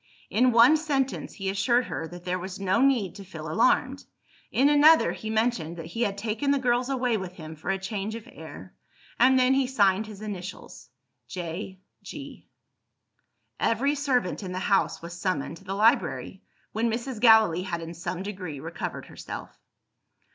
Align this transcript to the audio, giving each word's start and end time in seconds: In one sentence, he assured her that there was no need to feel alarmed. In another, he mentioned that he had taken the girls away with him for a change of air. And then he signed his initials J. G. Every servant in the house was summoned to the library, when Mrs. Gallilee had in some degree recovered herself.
In 0.31 0.51
one 0.51 0.77
sentence, 0.77 1.35
he 1.35 1.47
assured 1.47 1.85
her 1.85 2.07
that 2.07 2.25
there 2.25 2.39
was 2.39 2.59
no 2.59 2.81
need 2.81 3.13
to 3.13 3.23
feel 3.23 3.47
alarmed. 3.51 4.05
In 4.51 4.67
another, 4.67 5.11
he 5.11 5.29
mentioned 5.29 5.77
that 5.77 5.85
he 5.85 6.01
had 6.01 6.17
taken 6.17 6.49
the 6.49 6.57
girls 6.57 6.89
away 6.89 7.17
with 7.17 7.33
him 7.33 7.55
for 7.55 7.69
a 7.69 7.77
change 7.77 8.15
of 8.15 8.27
air. 8.31 8.73
And 9.19 9.37
then 9.37 9.53
he 9.53 9.67
signed 9.67 10.07
his 10.07 10.23
initials 10.23 10.89
J. 11.27 11.81
G. 12.01 12.47
Every 13.59 13.93
servant 13.93 14.41
in 14.41 14.53
the 14.53 14.57
house 14.57 15.03
was 15.03 15.13
summoned 15.21 15.57
to 15.57 15.63
the 15.65 15.75
library, 15.75 16.41
when 16.71 16.89
Mrs. 16.91 17.19
Gallilee 17.19 17.61
had 17.61 17.79
in 17.83 17.93
some 17.93 18.23
degree 18.23 18.59
recovered 18.59 19.05
herself. 19.05 19.55